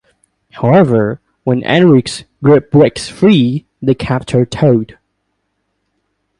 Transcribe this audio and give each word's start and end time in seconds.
However, 0.53 1.21
when 1.43 1.61
Enrique's 1.61 2.23
group 2.43 2.71
breaks 2.71 3.07
free, 3.07 3.67
they 3.83 3.93
capture 3.93 4.47
Toad. 4.47 4.97